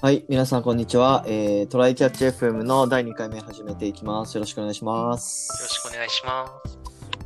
[0.00, 1.24] はい、皆さんこんにちは。
[1.26, 4.36] えー、トライキャッチ FM の第2回目始めていきます。
[4.36, 5.48] よろしくお願いします。
[5.60, 6.78] よろしくお願いします。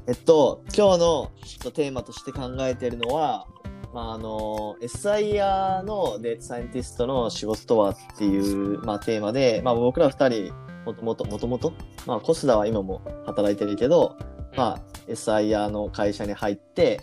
[0.06, 1.30] えっと、今日のちょっ
[1.64, 3.46] とテーマとして考えているのは、
[3.92, 10.54] まあ、あの、SIR のデータサイエンティストの仕事とはっていう、まあ、テーマで、まあ、僕ら二人、
[10.86, 11.74] もともと、もともと、
[12.06, 14.16] まあ、コスダは今も働いてるけど、
[14.56, 17.02] まあ、SIR の会社に入って、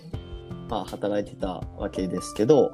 [0.68, 2.72] まあ、働いてたわけですけど、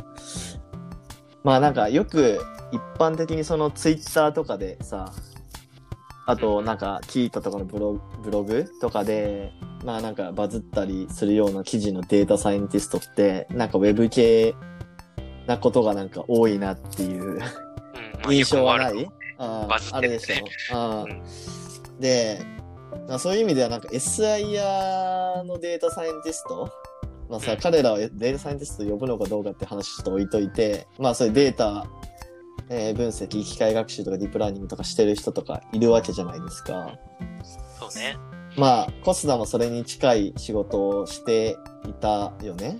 [1.45, 2.41] まあ、なんか、よく、
[2.71, 5.13] 一般的にそのツイッターとかでさ、
[6.25, 9.51] あとなんか聞いたとかのブログブログとかで、
[9.85, 14.55] まあなんかバズったりするような記事のデータサイエンティストって、なんかウェブ系
[15.45, 17.45] なことがなんか多いなっていううん、ま
[18.25, 19.07] あ印象はない？
[19.37, 20.17] あバズってるね。
[20.17, 20.75] あるでしょ？
[20.75, 21.11] あうん。
[21.11, 22.41] ーで、
[23.07, 26.71] まあ、そういう意味ではなんか SIR のデータサイエンティスト
[27.29, 31.87] まあさ、うん彼らをデータサイエンティストと呼ぶのかどうかって話ちょっと置いといて、まあそういうデータ、
[32.69, 36.97] えー分析、機械学習とかディープラーニングとかしてる人とかいるわけじゃないですか。
[37.79, 38.17] そうね。
[38.57, 42.79] まあ、コスダもそれに近い仕事をしていたよね。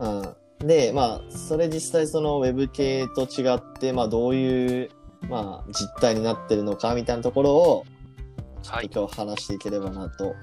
[0.00, 0.20] うん。
[0.20, 0.22] う
[0.64, 0.66] ん。
[0.66, 4.90] で、まあ、それ実際そのウェブ系と違って、まあどういう、
[5.28, 7.84] まあ実態になってるのかみたいなところを、
[8.64, 8.88] はい。
[8.92, 10.34] 今日話していければなと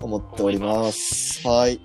[0.00, 1.46] 思っております。
[1.46, 1.80] はい。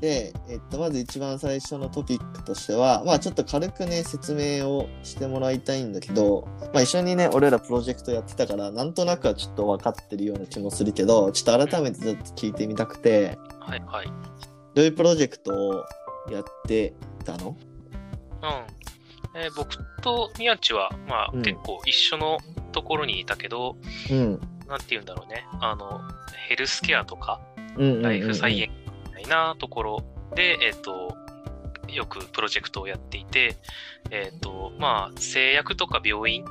[0.00, 13.82] で、えっと、まず一番最初のトピックとしては、まあちょっと軽くね、説明をしてもらいたいんだけど、まあ一緒にね、俺らプロジェクトやってたから、なんとなくはちょっと分かってるような気もするけど、ちょっと改めてちょっと聞いてみたくて、はい。
[13.86, 14.06] はい。
[14.74, 15.84] どういうプロジェクトを
[16.30, 17.56] やってたの？
[18.42, 19.40] うん。
[19.40, 22.38] えー僕と宮地は、まあ、うん結構一緒の
[22.72, 23.76] ところにいたけど、
[24.10, 24.40] うん。
[24.68, 25.46] なんて言うんだろうね。
[25.60, 26.02] あの、
[26.48, 27.40] ヘルスケアとか。
[27.78, 28.70] ライフサイエン
[29.28, 31.16] なところで、えっ、と、
[31.88, 33.56] よくプロジェクトをやっていて、
[34.10, 36.44] えっ、と、まあ、製薬とか病院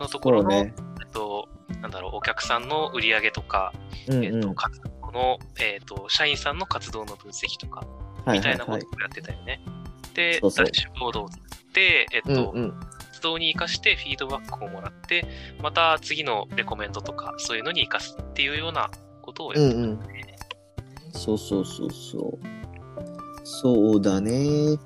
[0.00, 0.74] のところの、ね。
[1.00, 1.48] えっと、
[1.80, 3.72] なんだろう、お客さんの売り上げとか、
[4.08, 4.54] うんえっ、と、うん。
[4.54, 7.86] 活動の、えっ、と、社員さんの活動の分析とか、
[8.26, 9.60] みたいなことをやってたよね。
[10.14, 12.80] で、ダッシュボードを作って、えっ、と、うんうん。
[13.18, 15.26] 活動に活かしてフィードバックをもらって、
[15.60, 18.90] また次のレコメンドとか、そういうのに活かすっていうような
[19.22, 20.27] ことをやってたんだね。
[21.12, 22.48] そうそうそうそう。
[23.44, 24.78] そうだね。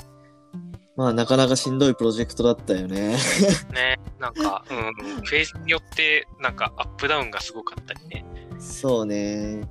[0.95, 3.17] まあ、なかなかしんどいプロジェクトだったよね。
[3.73, 4.77] ね、なんか、うん、
[5.23, 8.25] フェーズによって、なんかアップダウンがすごかったりね。
[8.59, 9.69] そうね。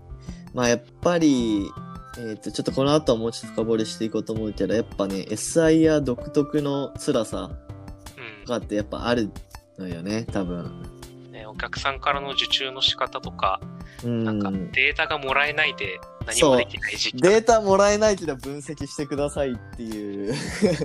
[0.53, 1.69] まあ、やっぱり、
[2.17, 7.51] えっ、と、ちょっとこの後はもうちょっと深掘りしていこうと思うけど、やっぱね、SIR 独特の辛さ
[8.17, 9.29] うんとかってやっぱある
[9.77, 10.83] のよね、多分。
[11.31, 11.45] ね。
[11.45, 13.61] お客さんからの受注の仕方とか、
[14.03, 14.23] うん。
[14.25, 20.33] なんかデータがもらえないで何もできない時期がデータもらえないけど分析してくださいっていう。
[20.33, 20.75] す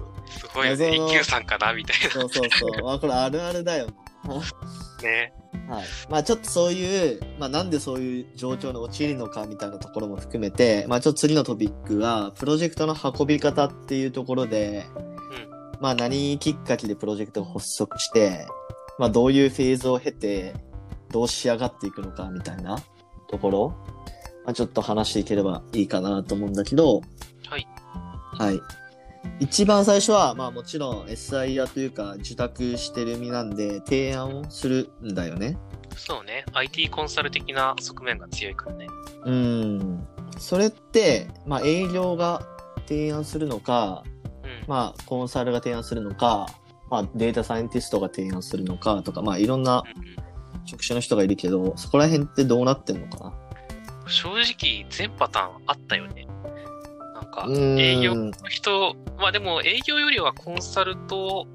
[0.54, 0.96] ごいよね。
[0.96, 2.84] 一級さんかなみたいそうそうそう。
[2.84, 3.88] まあ、これあるあるだよ。
[4.24, 4.34] な
[5.02, 5.32] ね。
[5.68, 5.84] はい。
[6.10, 14.86] まあちょっとそういう、まあなんでそういう状況に陥るのかみたいなところも含めて、まあちょっと次のトピックは、プロジェクトの運び方っていうところで、
[15.80, 18.46] まあ何きっかけでプロジェクトが発足して、
[18.98, 20.54] まあどういうフェーズを経て、
[21.10, 22.78] どう仕上がっていくのかみたいな
[23.28, 23.76] ところ、
[24.46, 27.02] まあちょっと話していければいいかなと思うんだけど、
[27.48, 27.66] はい。
[28.32, 28.60] はい。
[29.40, 35.58] 一番最初は、まあもちろん SIR というか受託してる身なんで提案をするんだよね。
[35.96, 36.44] そうね。
[36.52, 38.86] IT コンサル的な側面が強いからね。
[39.24, 40.06] うん。
[40.38, 42.42] それって、まあ営業が
[42.86, 44.04] 提案するのか、
[44.44, 44.68] うん。
[44.68, 46.46] まあコンサルが提案するのか、
[46.88, 49.82] まあデータサイエンティストが提案するのかとか、まあいろんな
[50.66, 53.45] 職種の人がいるけど、そこら辺ってどうなってんのかな
[54.08, 56.26] 正直、全パターンあったよね。
[57.14, 61.46] なんかう、ーん営業の人、まあでも営業よりはコンサルと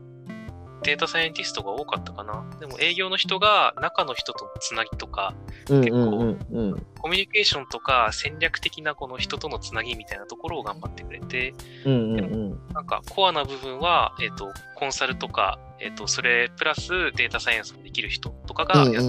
[0.83, 2.43] データサイエンティストが多かったかな。
[2.59, 5.35] でも営業の人が中の人とのつなぎとか、
[5.69, 11.53] うん結構うんうんコミュニケーションとか戦略的なこの人とのつなぎみたいなところを頑張ってくれて、
[11.85, 19.03] うんうんうんなんかコアな部分は、えっ、と、コンサルとか、えっ、と、それプラスデータサイエンスもできる人とかがやっ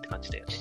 [0.00, 0.54] て感じだよね。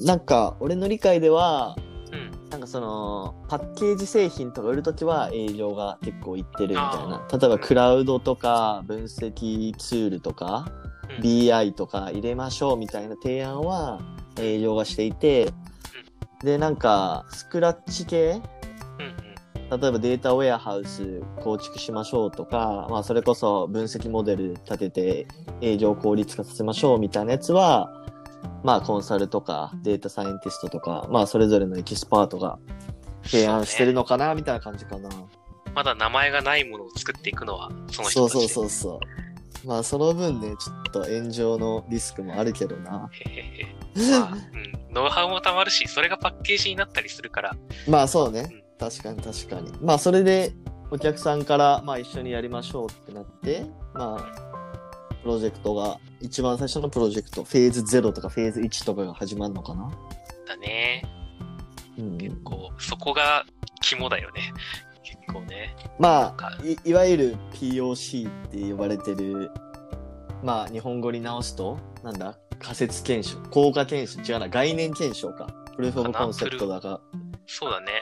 [0.00, 1.76] なんか俺の理解では
[2.12, 2.50] うん。
[2.50, 6.76] なんかそのパッケージ製品とか売るときは営業が結構いってるみたい
[7.08, 10.70] なあ例えばクラウドとか分析ツールとか
[11.18, 14.00] うん BI とか入れましょうみたいな提案は
[14.38, 15.52] 営業がしていて
[16.42, 18.40] でなんかスクラッチ系。
[19.70, 25.28] 例えばデータウェアハウス構築しましょうとか、まあそれこそ分析モデル立てて
[25.60, 27.90] 営業効率化させましょうみたいなやつは、
[28.64, 32.58] まあコンサルとかデータサイエンティストとか、まあそれぞれのエキスパートが
[33.24, 35.08] 提案してるのかなみたいな感じかな。
[35.74, 38.48] まだ名前がないものを作っていくのは、そのそう人たち。
[38.52, 39.00] そうそうそ
[39.64, 39.66] う。
[39.66, 43.08] まあその分ね、ちょっと炎上のリスクもあるけどな。
[43.12, 44.10] へへへ。
[44.10, 44.94] まあ、うん。
[44.94, 47.56] ノウハウもたまるし、それがパッケージになったりするから。
[47.88, 48.62] まあそうねうん。
[48.78, 49.72] 確かに確かに。
[49.80, 50.52] まあそれで
[50.90, 54.47] お客さんから、まあ一緒にやりましょうってなって、まあ、
[55.28, 59.90] プロジェクトが、一番最初のプロジェクト、フェーズ0とかフェーズ1とかが始まるのかな？
[60.46, 61.04] だね。
[61.98, 62.16] うん。
[62.16, 63.44] 結構、そこが
[63.82, 64.54] 肝だよね。
[65.04, 65.76] 結構ね。
[65.98, 69.50] まかあい、いわゆる POC って呼ばれてる、
[70.42, 75.46] まあ日本語に直すと、なんだ仮説検証、効果検証、違うな、概念検証か。
[75.76, 77.02] プルーフオブコンセプトだが。
[77.46, 77.92] そうだね。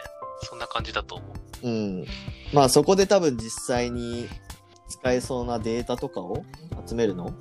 [0.42, 1.24] そんな感じだと思
[1.64, 1.68] う。
[1.68, 2.06] うん。
[2.52, 4.28] まあそこで多分実際に
[4.88, 6.44] 使えそうなデータとかを
[6.86, 7.32] 集めるの？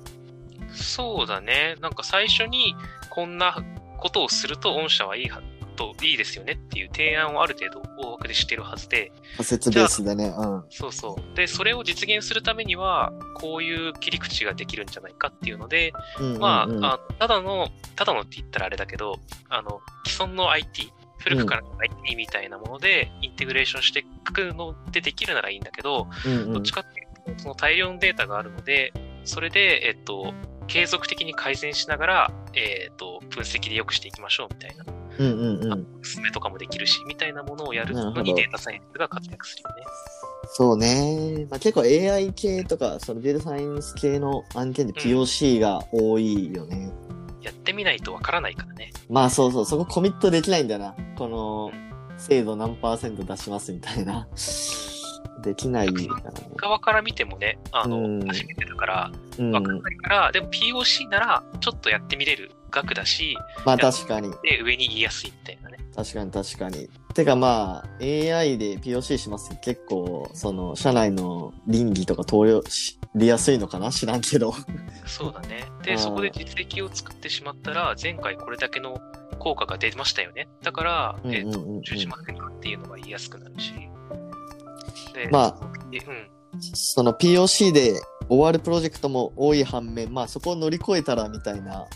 [0.74, 1.76] そうだね。
[1.80, 2.74] なんか最初に
[3.10, 3.56] こんな
[3.98, 5.42] ことをすると御社はいいは
[5.76, 10.34] といいですよねっていう提案をある程度大枠でしてるはずで、仮説ベースでね。
[10.36, 10.64] うん。
[10.70, 11.36] そうそう。
[11.36, 28.92] で、それを実現するためには、こういう切り口ができるんじゃないかっていうので、うんうんうんまあ、あただの、ただのって言ったらあれだけど、あの、既存の IT、古くからの IT みたいなもので、インテグレーションしていくのでできるならいいんだけど、うんうんどっちかっていうと、その大量のデータがあるので、
[29.26, 30.32] それで、えっと、
[30.66, 34.84] 継続的に改善しながら、えっと、分析で良くしていきましょうみたいな、
[35.18, 35.86] うんうんうん。
[36.00, 39.84] おすすめとかもできるし、みたいなものをやるのにデータサイエンスが活躍するよね。
[40.52, 41.46] そうね。
[41.50, 46.90] まあ、結構 AI 系とか、そのデータサイエンス系の案件で POC が多いよね。
[47.42, 48.92] やってみないとわからないからね。
[49.08, 50.94] まあそうそう、そこコミットできないんだよな。
[51.16, 51.72] この、
[52.18, 54.26] 精度何パーセント出しますみたいな。
[55.42, 55.88] できない。
[56.56, 59.52] 側から見てもね、あの、うん初めてだから、うん。
[59.52, 64.30] わかんないから、でも POC なら、ちょっとやってみれる額だし、まあ確かに。
[64.42, 65.78] で、上に言いやすいみたいなね。
[65.94, 66.88] 確かに確かに。
[67.14, 73.90] てかまあ、AI で POC します結構、その、社内の倫理とか投了し、りやすいのかな？
[73.90, 74.52] 知らんけど。
[75.06, 75.64] そうだね。
[75.82, 79.00] で、うんそこで実績を作ってしまったら、前回これだけの
[79.38, 80.48] 効果が出ましたよね。
[80.62, 83.72] だから、うんうんえっ、と、うんうん中止までかっていうのが言いやすくなるし。
[85.16, 86.30] で、まあでうん。
[86.60, 91.86] その POC で終わるプロジェクトも多い反面、まあそこを乗り越えたらみたいな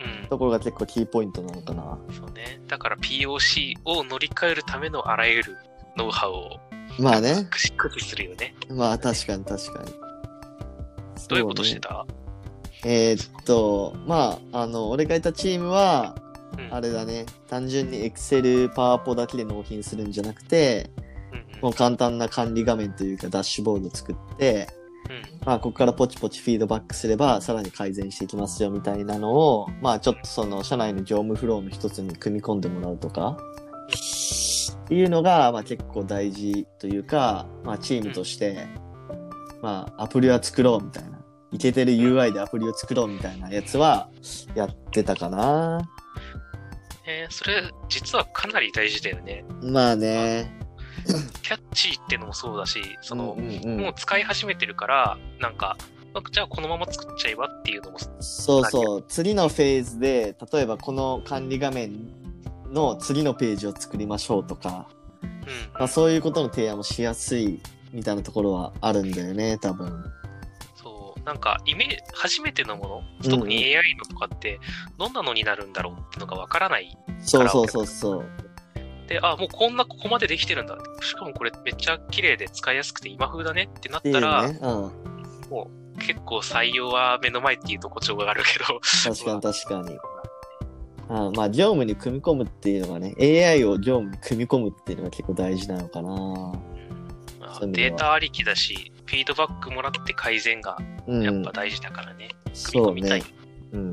[0.00, 0.28] うん。
[0.28, 1.98] ところが結構キーポイントなのかな。
[2.12, 2.60] そうね。
[2.68, 5.56] だから POC を乗り換えるためのあらゆる
[5.96, 6.60] ノウハウを
[6.98, 7.46] まあね。
[7.50, 8.54] 駆使するよね。
[8.68, 9.92] まあ確かに確かに。
[11.28, 11.88] どういうことしてた？
[11.88, 12.06] た
[12.84, 16.14] えーっと、まあ、あの、俺がいたチームは、
[16.58, 16.74] うん。
[16.74, 20.93] あれだね、単純に Excel、パワポだけで納品するんじゃなくて、うんうん
[21.64, 24.68] もう簡単な管理画面というかダッシュボード作って、
[25.08, 33.38] うんまあ、ここからポチポチフィードバックすれば、さらに改善していきますよみたいなのを、まあ、ちょっとその、社内の業務フローの一つに組み込んでもらうとか、
[34.84, 38.66] っていうのが、まあ、結構大事というか、まあ、チームとして、
[39.62, 41.18] まあ、アプリは作ろうみたいな。
[41.50, 44.10] いけてる UI でアプリを作ろうみたいなやつは、
[44.54, 45.80] やってたかな。
[47.06, 49.46] えーそれ、実はかなり大事だよね。
[49.62, 50.63] まあね。
[51.42, 55.76] キャッチーってのもそうだし、その、うんうんうんもう使い始めてるから、なんか、
[56.14, 59.04] あじゃあこのまま作っちゃえばっていうのも、そうそう。
[59.08, 61.92] 次のフェーズで、例えばこの管理画面
[62.70, 64.88] の次のページを作りましょうとか、
[65.22, 65.28] うん。
[65.74, 67.60] まあ、そういうことの提案もしやすい
[67.92, 70.04] みたいなところはあるんだよね、多分。
[70.76, 74.60] そう、なんか、イメージ、初めてのもうんの、特に AI のとかって、
[74.98, 76.96] どんなのになるんだろうっていうのがわからない。
[77.20, 78.43] そうそうそうそう。
[79.08, 80.78] で、あ、もうこんな、ここまでできてるんだ。
[81.02, 84.58] しかもこれめっちゃ綺麗で使いやすくて今風だねってなったら、うね。
[84.62, 84.90] うん。
[85.98, 89.98] 結構採用は目の前っていうと誇張があるけど、確かに確かに。
[91.08, 96.08] あまあ、業務に組み込むっていうのがね、AI を業務に組み込むっていうのが結構大事なのかな。
[96.08, 101.22] ういうのはデータありきだし、フィードバックもらって改善がうん。
[101.22, 102.28] やっぱ大事だからね。
[102.44, 103.20] 組みそう込みたい。
[103.20, 103.26] ね。
[103.72, 103.92] うん。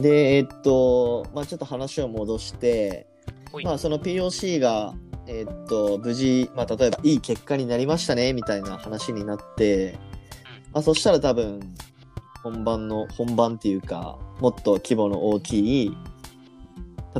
[0.00, 3.06] で、えっと、まあちょっと話を戻して、
[3.64, 4.94] まあその POC が、
[5.26, 9.98] えっと、無事、まあ例えばいい結果になりましたね、みたいな話になって、
[10.72, 11.60] まあそしたら多分、
[12.42, 15.96] 本番の、本番っていうか、もっと規模の大きい、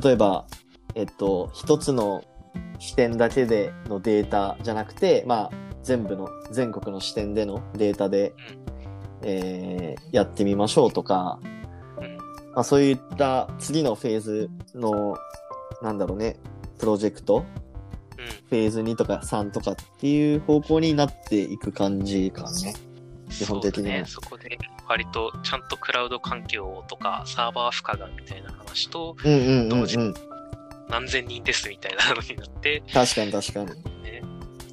[0.03, 0.47] 例えば、
[0.95, 2.25] えっと、一つの
[2.79, 8.33] 視点だけでのデータじゃなくて、まあ全部の、全国の視点でのデータで、
[9.23, 11.39] えーやってみましょうとか、
[11.99, 12.17] うん。
[12.55, 15.17] まあ、そういった次のフェーズの、
[15.83, 16.37] なんだろうね、
[16.79, 17.45] プロジェクト、
[18.19, 18.27] うん。
[18.27, 22.75] フェーズ2とか3とかっていう方向になっていく感じかね。
[23.31, 24.27] 基本的にはそね。
[24.27, 24.59] そこで
[24.89, 30.15] 割とちゃんとクラウド環境とかサーバー負荷がみたいな話とうんうんうん同時うん。
[30.89, 33.67] 何千人ですみたいなのになって、確かに確かに。
[34.03, 34.23] ね、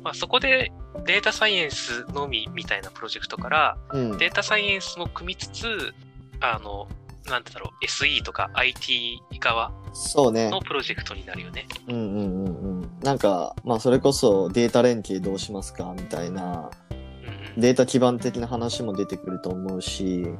[0.03, 0.71] まあそこで
[1.05, 4.17] データサイエンスのみみたいなプロジェクトから、うん。
[4.17, 5.93] データサイエンスも組みつつ、
[6.41, 6.87] あの、
[7.29, 10.49] なんてだろう、SE とか IT 側そうね。
[10.49, 11.67] のプロジェクトになるよね。
[11.87, 12.99] うんうんうんうん。
[13.01, 17.61] なんか、まあそれこそデータ連携どうしますかみたいな、うんうん。
[17.61, 20.39] データ基盤的な話も出てくると思うし、うん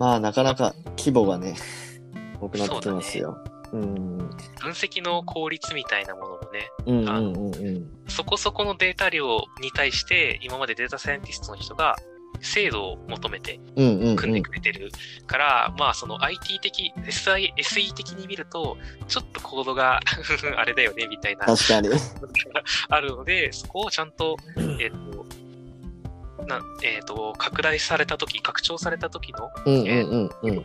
[0.00, 1.56] まあなかなか規模がね、
[2.40, 3.36] 多くなってきますよ。
[3.70, 4.16] うん。
[4.16, 7.90] 分析の効率みたいなものもね、うんうんうんうん。
[8.08, 11.96] そこそこのデータ量に対して、今までデータサイエンティストの人が
[12.40, 14.16] 精度を求めてうんうんうん。
[14.16, 14.90] 組んでくれてる
[15.26, 18.76] から、まあその IT 的、SI、SE 的に見ると、
[19.08, 20.00] ちょっとコードが
[20.56, 21.88] あれだよね、みたいな、確かに。
[22.88, 24.36] あるので、そこをちゃんと、
[24.78, 25.26] えっ、と、
[26.46, 30.56] なえっ、と、拡大された時拡張された時のうんうんうんうん。
[30.56, 30.64] 考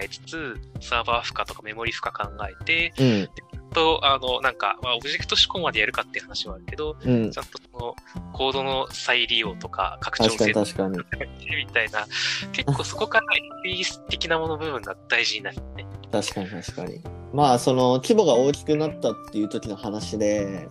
[0.00, 3.28] えつつ、サーバー負荷とかメモリ負荷考えて、うん
[3.68, 7.38] と、あの、なんか、まあ、オブジェクト思考までやるかっていう話はあるけど、うんち。
[7.38, 7.94] ゃんとその、
[8.32, 10.98] コードの再利用とか、拡張性確かに。
[11.66, 12.06] みたいな、
[12.52, 13.26] 結構そこから
[13.64, 15.86] SE 的なもの部分が大事になるよね。
[16.10, 17.00] 確かに確かに。
[17.32, 20.68] まあその規模が大きくなったっていう時の話で、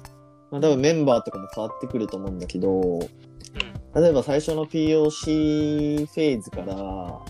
[0.50, 3.00] まあ多分メンバーとかも変わってくると思うんだけど、
[3.96, 7.22] 例えば最初の POC フェーズから、ま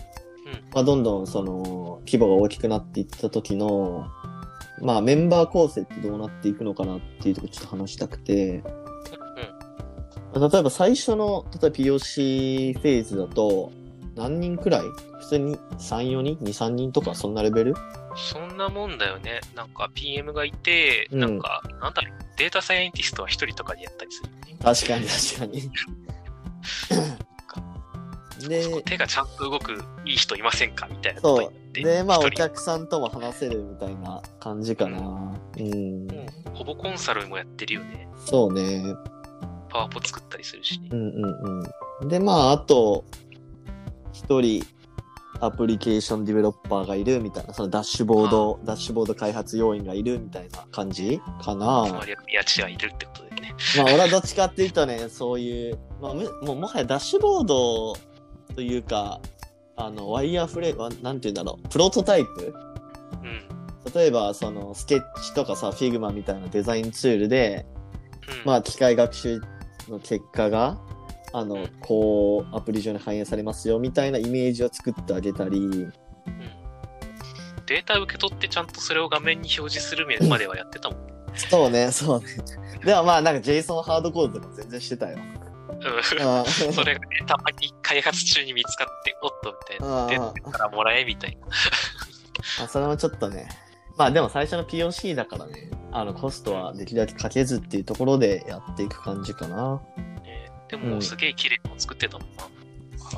[0.80, 4.06] あ、どんどんその規模が大きくなっていった時の、
[4.82, 8.62] まあメンバー構成ってどうなっていくのかなっていうところちょっと話したくて、
[10.34, 13.72] まあ例えば最初の、例えば POC フェーズだと、
[14.14, 14.82] 何人くらい？
[15.20, 17.74] 普通に3、4人 ?2、3人とかそんなレベル？
[18.16, 19.40] そんなもんだよね。
[19.54, 24.56] なんか PM がいて、うんなんか、なんだろう、データサイエンティストは一人とかでやったりするよね。
[24.62, 25.70] 確かに確かに。
[28.48, 29.72] で、手がちゃんと動く
[30.04, 30.88] いい人いませんか？
[30.90, 31.44] みたいなそ。
[31.44, 31.52] う。
[31.82, 34.98] で、まあお客さんとも話せるみたいな感じかな。
[35.58, 36.06] うん。
[36.06, 38.08] もうほぼコンサルもやってるよね。
[38.26, 38.94] そうね。
[39.68, 40.96] パワポ作ったりするしねう。
[40.96, 41.62] んうん
[42.02, 42.08] うん。
[42.08, 43.04] で、まああと、
[44.12, 44.64] 一人、
[45.40, 51.84] アプリケーションディベロッパーがいるみたいな、そのダッシュボード、ダッシュボード開発要員がいるみたいな感じかな。
[51.86, 53.54] つまりは宮地がいるってことでね。
[53.76, 57.94] まあ俺はどっちかっていうとね、そういう、まあむもうもはやダッシュボード
[58.54, 59.20] というか、
[59.78, 62.54] あの、ワイヤーフレーム、わなんて言うんだろう、プロトタイプ？
[63.22, 63.92] うん。
[63.94, 67.64] 例えば、その、スケッチとかさ、 Figma みたいなデザインツールで、
[68.28, 69.40] うん、まあ、機械学習
[69.88, 70.78] の結果が、
[71.32, 75.92] あのうん、こう、アプリ上に反映されますよ、みたいなイメージを作ってあげたり、うん
[77.66, 80.98] データ受け取ってちゃんとそれを画面に表示するまではやってたもん。
[81.34, 82.26] そうね、そうね。
[82.82, 85.18] でもまあ、なんか JSON ハードコードとかも全然してたよ。
[85.80, 90.04] うんあ それがね、たまに開発中に見つかって、おっと、みたいな。
[90.04, 91.46] あデータからもらえ、みたいな。
[91.46, 91.52] ま
[92.64, 93.48] あ、それもちょっとね。
[93.96, 99.80] まあでも最初の POC だからね、あの、コストはできるだけかけずっていうところでやっていく感じかな。
[100.22, 102.44] ねでうんも、すげえ綺麗なの作ってたもんな。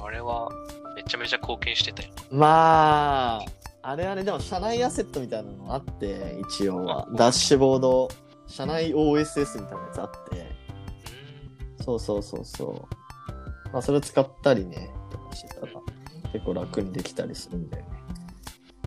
[0.02, 0.49] あれは、
[0.97, 2.09] めちゃめちゃ貢献してたよ。
[2.31, 3.45] まあ、
[3.83, 7.07] あれあれでも社内アセットみたいなのあって、一応は。
[7.14, 8.09] ダッシュボード、
[8.47, 10.50] 社内 OSS みたいなやつあって。
[11.81, 13.71] そうそうそうそう。
[13.73, 15.73] まあそれ使ったりね、とかしてたら
[16.33, 17.91] 結構楽にできたりするんだよね。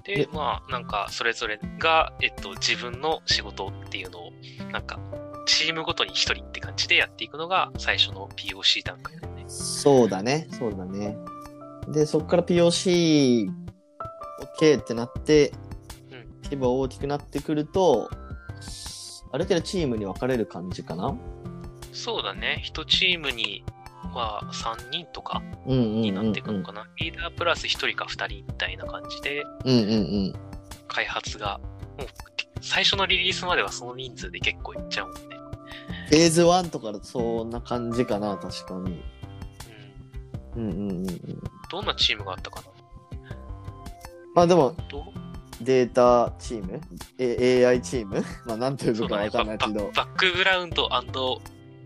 [0.04, 4.32] でで、まあ、なんか、それぞれが、えっと、自分の仕事っていうのを、
[4.70, 5.00] なんか、
[5.46, 9.46] チームごとに一人って感じでやっていくのが、最初の POC 段階だよね。
[9.48, 11.18] そうだね、そうだね。
[11.88, 13.50] で、そこから POC、
[14.60, 15.54] OK ってなって、
[16.12, 18.10] うん規模大きくなってくると、
[19.32, 21.18] ある程度チームに分かれる感じかな
[21.94, 22.60] そうだね。
[22.64, 23.64] 一チームに
[24.14, 25.42] は3人とか。
[25.66, 26.88] になっていくのかな。
[26.98, 30.34] リーダープラス1人か2人みたいな感じで、うんうんうん。
[30.88, 31.60] 開発が、
[31.98, 32.08] もう、
[32.62, 35.22] 最初のリリースまではその人数で結構いっちゃうもんね。
[36.10, 39.04] フェーズ1とかそんな感じかな、確かに。
[40.56, 40.64] うん。
[40.64, 41.20] うんうんうんうん。
[41.72, 42.68] どんなチームがあったかな？
[44.36, 44.76] まあでも、
[45.62, 46.82] データチーム？
[47.18, 48.24] え ?AI チーム？
[48.46, 49.00] まあなんていう。
[49.00, 49.92] のかわかバんないけど。
[49.96, 50.90] バックグラウンド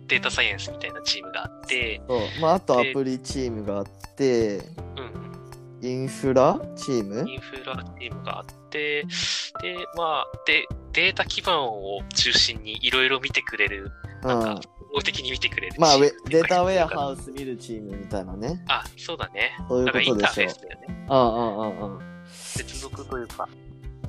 [0.07, 2.19] データサイエンスみたいなチームがあって、そう。
[2.41, 3.85] まああとアプリチームがあっ
[4.15, 5.87] て、うん。
[5.87, 7.29] インフラチーム？
[7.29, 13.91] インフラチームがあって、で、まあ、で、データ基盤を中心にいろいろ見てくれる、
[14.23, 14.61] うんなんか、。
[14.91, 18.63] 法的に見てくれるまあデータウェアハウス見るチームみたいなね。
[18.69, 19.51] あ、そうだね。
[19.67, 21.07] そういうだからインターフェことでしょースだよね。
[21.09, 21.13] う。
[21.13, 22.01] うんうんうんうん。
[22.25, 23.47] 接続というか。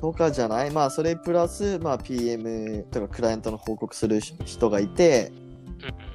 [0.01, 0.71] とかじゃない？
[0.71, 5.31] まあそれプラス、まあ PM とかクライアントの報告する人がいて。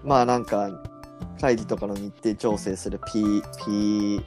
[0.03, 0.71] まあなんか、
[1.41, 4.25] 会議とかの日程調整する P、P、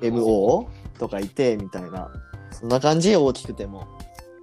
[0.00, 0.66] MO
[0.98, 2.10] とかいて、みたいな。
[2.50, 3.86] そんな感じ大きくても。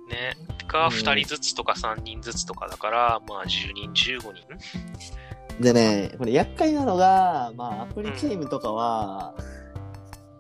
[0.10, 0.36] ね。
[0.64, 4.34] うがん2人ずつとか3人ずつとかだから、まあ10人、15人
[5.60, 9.36] でね、これ厄介なのが、まあ、アプリチームとかは、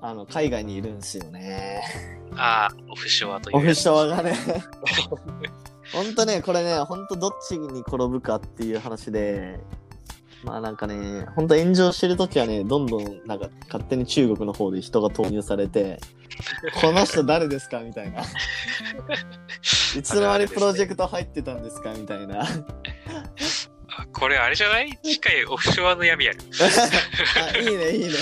[0.02, 1.84] あの、海外にいるんですよね。
[2.36, 3.58] ああ、オフショアという。
[3.58, 4.36] オフショアがね。
[5.94, 9.60] ほんとね、これね、ほんとどっちに転ぶかっていう話で、
[10.44, 16.00] まあなんかね、ほんと炎上してる時はね、どんどんなんか勝手に中国の方で人が投入されて、
[16.82, 18.22] この人誰ですかみたいな。
[19.96, 22.42] いつの間にプロジェクト入ってたんですかみたいな。
[22.42, 22.48] あ
[24.12, 24.90] これあれじゃない？
[25.04, 26.40] 次回オフショアの闇やる。
[27.54, 28.14] あ、いいね、いいね。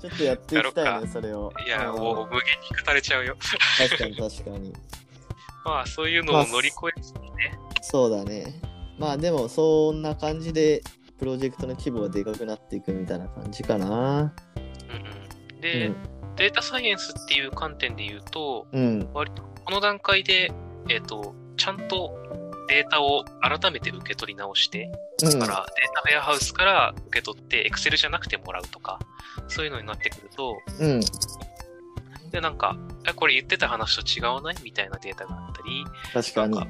[0.00, 1.52] ちょっとやっていきたいね、それを。
[1.64, 3.36] いや、うんもう無限に語れちゃうよ。
[3.78, 4.72] 確かに確かに。
[5.66, 7.00] まあ、そういうのを乗り越えて
[7.34, 7.58] ね。
[7.82, 8.60] そうだね。
[8.98, 10.82] まあでも、そんな感じで、
[11.18, 13.86] プロジェクトの規模がでかくなっていくみたいな感じかな。
[13.86, 15.96] うんうん、うで、ん。
[16.36, 19.08] データサイエンスっていう観点で言うと、うん。
[19.12, 20.52] 割とこの段階で、
[20.88, 22.14] えっ、と、ちゃんと
[22.68, 28.98] データを改めて受け取り直して、うんだからデータウェアハウスから受け取って、Excel じゃなくてもらうとか、
[29.48, 31.00] そういうのになってくると、うん。
[32.36, 32.76] で、なんか、
[33.08, 36.58] えこれ言ってた話と違わないみたいなデータがあったり、確かに。
[36.58, 36.66] か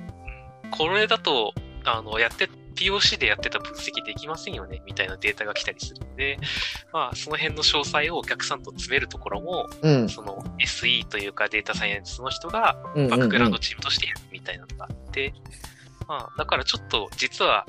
[0.71, 1.55] これだと、
[1.85, 6.39] あの、やって、POC でやってた分析できませんよね、みたいなデータが来たりするので、
[6.93, 10.09] まあ、その辺の詳細をお客さんと詰めるところも、うん。
[10.09, 15.35] その SE というかデータサイエンスの人がバックグラウンドうんチームとしてやるみたいなのがあって、
[16.07, 17.67] まあ、だからちょっと実は、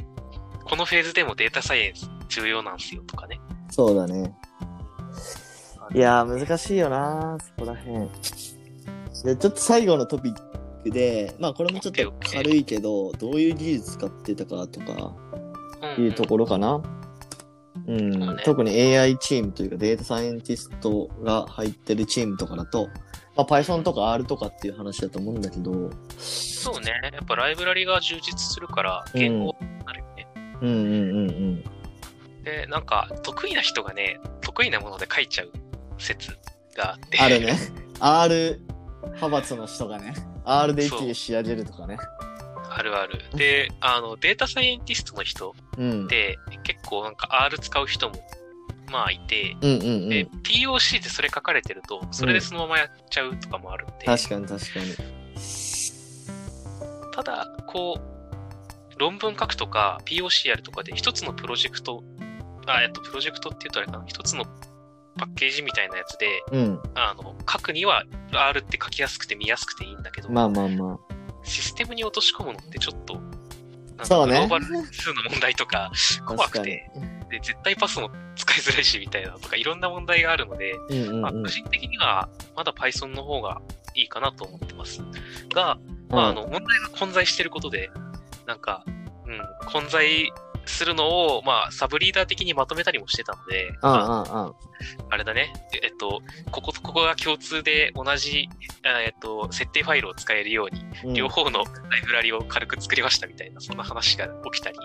[0.66, 3.40] このフェーズでもデータサイエンス重要なんですよとかね。
[3.72, 4.36] そうだね。
[5.94, 8.10] いやー、難しいよなそこらへん。
[9.24, 10.34] で、ちょっと最後のトピッ
[10.84, 16.82] クで、まあこれもちょっと軽いけど、どういう技術使ってたかとか、うんいうところかな。
[17.88, 22.90] うん、そうね特に AI チームというかデータサイエンティストが入ってるチームとかだと、
[23.38, 26.92] まあ、Python とか R とかっていう話だと思うんだけど、そうね。
[27.14, 30.28] やっぱライブラリが充実するから、言語になるよね。
[30.62, 31.64] うんうんうんうん。
[32.44, 35.52] で、なんか、得意な人がね、得意なもので書いちゃう
[35.98, 36.32] 説
[36.76, 37.20] があって。
[37.20, 37.58] あるね。
[38.00, 38.62] R
[39.04, 40.14] 派閥の人がね、
[40.46, 41.98] R で一気に仕上げるとかね。
[42.70, 43.20] あるある。
[43.36, 46.06] で、あの、データサイエンティストの人うん。
[46.06, 48.16] って、結構なんか R 使う人も、
[48.92, 50.10] まあいて、うんうんうん。
[50.10, 54.96] で、POC でそれ書かれてると、それでそのままやっちゃうとかもあるんで、確かに確かに。
[57.14, 62.04] ただ、こう、論文書くとか、POC やるとかで、一つのプロジェクト、
[62.68, 64.46] あ、えっと、プロジェクトって言うとあれかな、一つの
[65.18, 66.80] パッケージみたいなやつで、うん。
[66.96, 71.00] あの、書くには R って書きやすくて見やすくていいんだけど、まあまあま
[71.44, 73.20] システムに落とし込むのってちょっと、
[74.04, 75.92] そうねグローバル数の問題とかあ。
[76.26, 76.90] 怖くて、
[77.30, 80.74] で、絶対パスも使いづらいしみたいなとか、いろんな問題があるので、
[81.14, 81.50] まあ、うんうんうん個。
[81.50, 83.62] 人的にはまだ Python の方が
[83.96, 85.02] いいかなと思ってます。
[85.54, 87.90] が、まあ、あの、問題が混在してることで、
[88.46, 90.32] なんか、うん、混在
[90.68, 94.56] するのを、まあ、サブリーダー的にまとめたりもしてたので、あまああああ
[95.10, 98.48] あれだね、えっと、こことここが共通で同じ、
[98.84, 104.78] あえっと、設定ファイルを使えるように、うん両方のライブラリを軽く作りましたみたいな、そんな話が起きたり、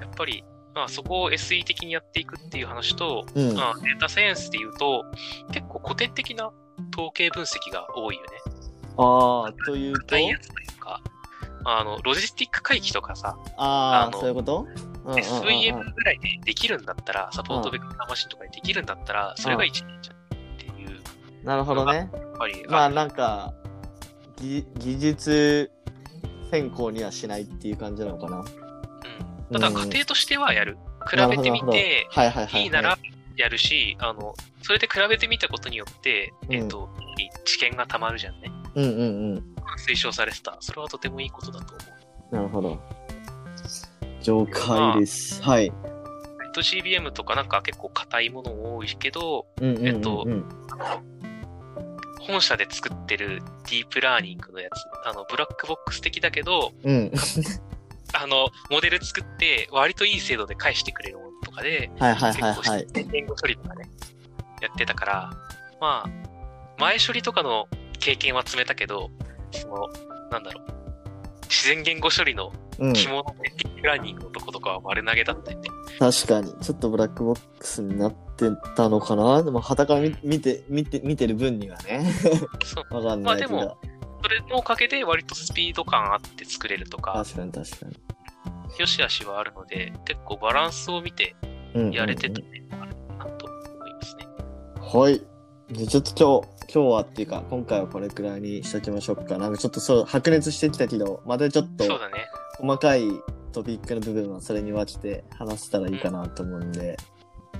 [0.00, 3.54] やっぱり、まあ、そこを SE 的にやっていくっていう話と、うん。
[3.54, 5.04] まあ、データサイエンスで言うと、
[5.52, 6.50] 結構古典的な
[6.94, 8.28] 統計分析が多いよね。
[8.96, 10.16] ああ、というと？
[11.64, 14.66] あの、ロジスティック回帰とかさ、ああ、そういうこと
[15.06, 20.96] ？SVM ぐらいでできるんだったら、サポートベクターマシンとかでできるんだったら、それが一年じゃんっていう、や
[21.44, 22.10] なるほどね。
[22.12, 23.52] っぱり、まああなんか、
[24.40, 25.70] 技技術
[26.50, 28.38] 先行にはしないっていう感じなのかな。
[28.38, 28.46] うん。
[29.52, 30.78] ただ、うん家庭としてはやる。
[31.10, 32.62] 比べてみて、はいはいはい。
[32.64, 32.98] いいなら
[33.36, 36.88] やるし、あの、それで比べてみたことによって、うんえっと、
[37.44, 38.50] 知見がたまるじゃんね。
[38.74, 39.04] うんうんう
[39.36, 39.54] ん。
[39.76, 40.56] 推奨されてた。
[40.60, 41.84] それはとてもいいことだと思
[42.32, 42.34] う。
[42.34, 42.78] なるほど。
[44.24, 45.42] 了解です。
[45.42, 45.70] はい。
[45.70, 49.88] ネット GBM とかなんか結構硬いもの多いけど、うんうんうんうん。
[49.88, 50.26] えっと
[52.28, 57.10] 本社で作ってるディープラーニングのやつ、あの、ブラックボックス的だけど、うん。
[58.12, 62.86] あの、モデル作って割といい精度で返してくれるものとかで、はいはい結構はいはい。
[63.10, 63.88] 言語処理とかね、
[64.60, 65.30] やってたから、
[65.80, 66.10] まあ、
[66.78, 67.66] 前処理とかの
[67.98, 69.10] 経験は積めたけど、
[69.52, 69.88] その、
[70.30, 70.64] なんだろう、
[71.48, 72.92] 自然言語処理のうん。
[72.92, 75.68] 肝のディープラーニングのとことかは丸投げだったよね。
[75.98, 76.52] 確かに。
[76.62, 82.06] ちょっとブラックボックスになってたのかなでも、旗から見見て、見て、見てる分にはね。
[82.64, 82.94] そう。
[82.94, 83.54] わかんないけど。
[83.54, 83.78] まあでも
[84.22, 87.96] それのおかげで割とスピード感あって作れるとか、確かに確かに。
[88.78, 91.34] 良し悪しはあるので、結構バランスを見て
[91.74, 94.26] うんうんうんやれてたね、あるなと思いますね。
[94.80, 95.37] はい。
[95.70, 99.36] ちょっと今日、今日はっていうか、今回はこれくらいにしときましょうか。
[99.36, 102.26] なんかちょっとそう、白熱してきたけど、またちょっとそうだね。
[102.56, 103.02] 細かい
[103.52, 106.96] トピックの部分はそれに分けて話せたらいいかなと思うんで、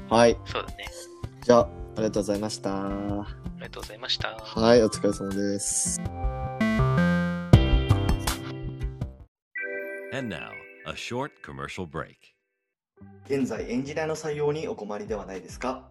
[0.09, 0.38] はい。
[0.47, 0.87] そうだね。
[1.42, 1.68] じゃあ、あ
[1.99, 2.87] りがとうございました。
[2.87, 4.38] ありがとうございました。
[4.38, 6.01] はい、お疲れ様です。
[10.14, 10.49] And now,
[10.87, 12.16] a short commercial break.
[13.27, 15.90] 現在エンジニアの採用にお困りではないですか？